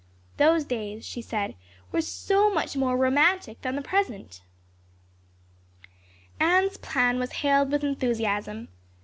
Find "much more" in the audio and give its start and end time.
2.51-2.97